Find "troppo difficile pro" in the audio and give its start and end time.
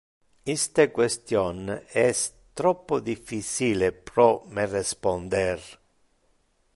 2.61-4.27